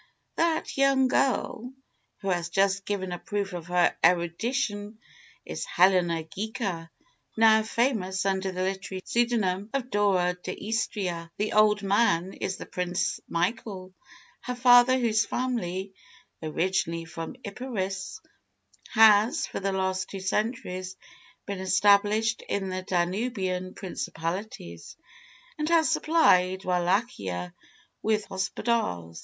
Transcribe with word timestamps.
"That 0.35 0.77
young 0.79 1.07
girl, 1.09 1.73
who 2.21 2.29
has 2.29 2.49
just 2.49 2.85
given 2.85 3.11
a 3.11 3.19
proof 3.19 3.53
of 3.53 3.67
her 3.67 3.95
erudition 4.03 4.97
is 5.45 5.63
Helena 5.65 6.23
Ghika, 6.23 6.89
now 7.37 7.61
famous 7.61 8.25
under 8.25 8.51
the 8.51 8.63
literary 8.63 9.01
pseudonym 9.05 9.69
of 9.75 9.91
Dora 9.91 10.33
d'Istria. 10.43 11.29
The 11.37 11.53
old 11.53 11.83
man 11.83 12.33
is 12.33 12.55
the 12.57 12.65
Prince 12.65 13.19
Michael, 13.29 13.93
her 14.39 14.55
father, 14.55 14.97
whose 14.97 15.23
family, 15.27 15.93
originally 16.41 17.05
of 17.15 17.35
Epirus, 17.45 18.21
has 18.93 19.45
for 19.45 19.59
the 19.59 19.71
last 19.71 20.09
two 20.09 20.19
centuries 20.19 20.95
been 21.45 21.59
established 21.59 22.41
in 22.49 22.69
the 22.69 22.81
Danubian 22.81 23.75
Principalities, 23.75 24.97
and 25.59 25.69
has 25.69 25.91
supplied 25.91 26.65
Wallachia 26.65 27.53
with 28.01 28.25
Hospodars. 28.29 29.19